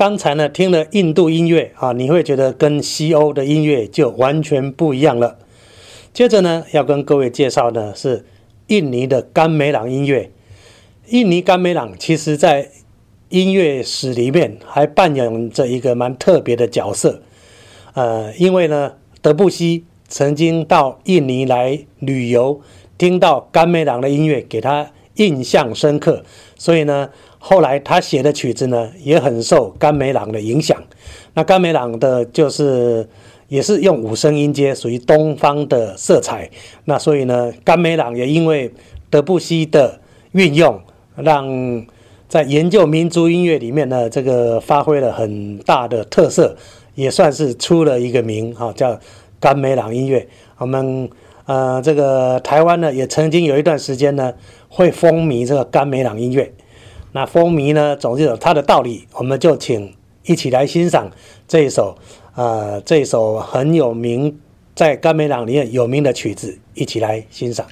[0.00, 5.36] 刚才呢听了印度音乐啊，你会觉得跟西欧的音乐就完全不一样了。
[6.14, 8.24] 接着呢，要跟各位介绍的是
[8.68, 10.30] 印尼的甘美朗音乐。
[11.08, 12.70] 印尼甘美朗其实在
[13.28, 17.20] 音乐史里面还扮演着一个蛮特别的角色。
[17.92, 22.62] 呃，因为呢，德布西曾经到印尼来旅游，
[22.96, 26.24] 听到甘美朗的音乐，给他印象深刻，
[26.56, 27.10] 所以呢，
[27.42, 30.80] 后来他写的曲子呢，也很受甘美朗的影响。
[31.34, 33.08] 那甘美朗的就是
[33.48, 36.48] 也是用五声音阶，属于东方的色彩。
[36.84, 38.70] 那所以呢，甘美朗也因为
[39.08, 39.98] 德布西的
[40.32, 40.80] 运用，
[41.16, 41.84] 让
[42.28, 46.56] 在研究民族音乐里面呢，这个发挥了很大的特色。
[46.96, 48.98] 也算是出了一个名哈，叫
[49.38, 50.28] 甘美朗音乐。
[50.58, 51.08] 我们
[51.46, 54.34] 呃，这个台湾呢，也曾经有一段时间呢，
[54.68, 56.52] 会风靡这个甘美朗音乐。
[57.12, 59.06] 那风靡呢，总是有它的道理。
[59.14, 61.10] 我们就请一起来欣赏
[61.48, 61.96] 这一首
[62.34, 64.38] 呃，这一首很有名，
[64.74, 67.66] 在甘美朗里面有名的曲子，一起来欣赏。